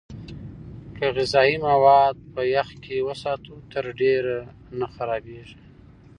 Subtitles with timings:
[0.95, 4.37] که غذايي مواد په يخ کې وساتو، تر ډېره
[4.79, 5.61] نه خرابېږي.